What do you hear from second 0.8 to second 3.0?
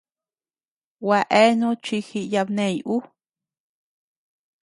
Gua eanu chi jiyabney ú.